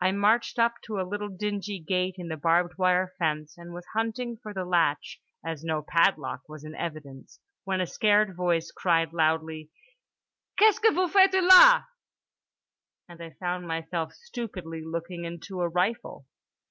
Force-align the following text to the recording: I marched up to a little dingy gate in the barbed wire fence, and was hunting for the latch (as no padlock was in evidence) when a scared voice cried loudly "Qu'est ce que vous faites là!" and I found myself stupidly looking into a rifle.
I 0.00 0.12
marched 0.12 0.58
up 0.58 0.76
to 0.84 0.98
a 0.98 1.04
little 1.06 1.28
dingy 1.28 1.78
gate 1.78 2.14
in 2.16 2.28
the 2.28 2.38
barbed 2.38 2.78
wire 2.78 3.12
fence, 3.18 3.58
and 3.58 3.74
was 3.74 3.84
hunting 3.92 4.38
for 4.42 4.54
the 4.54 4.64
latch 4.64 5.20
(as 5.44 5.62
no 5.62 5.82
padlock 5.86 6.40
was 6.48 6.64
in 6.64 6.74
evidence) 6.74 7.38
when 7.64 7.78
a 7.82 7.86
scared 7.86 8.34
voice 8.34 8.72
cried 8.74 9.12
loudly 9.12 9.68
"Qu'est 10.58 10.76
ce 10.76 10.78
que 10.78 10.90
vous 10.90 11.08
faites 11.12 11.34
là!" 11.34 11.84
and 13.10 13.20
I 13.22 13.28
found 13.38 13.68
myself 13.68 14.14
stupidly 14.14 14.82
looking 14.82 15.26
into 15.26 15.60
a 15.60 15.68
rifle. 15.68 16.24